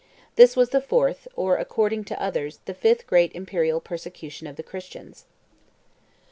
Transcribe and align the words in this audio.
This 0.35 0.55
was 0.55 0.71
the 0.71 0.81
fourth, 0.81 1.27
or, 1.35 1.57
according 1.57 2.05
to 2.05 2.19
others, 2.19 2.61
the 2.65 2.73
fifth 2.73 3.05
great 3.05 3.31
imperial 3.33 3.79
persecution 3.79 4.47
of 4.47 4.55
the 4.55 4.63
Christians. 4.63 5.25